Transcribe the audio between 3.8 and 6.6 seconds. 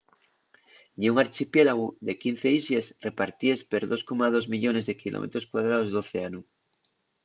2,2 millones de km2 d'océanu